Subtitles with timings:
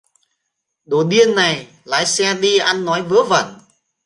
[0.85, 3.57] Đồ điền này lái xe đi ăn nói Vớ vẩn